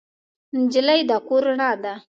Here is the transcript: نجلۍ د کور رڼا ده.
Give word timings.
نجلۍ 0.61 1.01
د 1.09 1.11
کور 1.27 1.41
رڼا 1.49 1.71
ده. 1.83 1.93